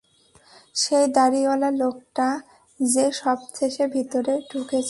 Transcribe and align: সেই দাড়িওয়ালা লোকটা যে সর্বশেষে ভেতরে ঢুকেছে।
সেই 0.75 1.05
দাড়িওয়ালা 1.11 1.69
লোকটা 1.81 2.27
যে 2.79 3.05
সর্বশেষে 3.11 3.85
ভেতরে 3.87 4.33
ঢুকেছে। 4.51 4.79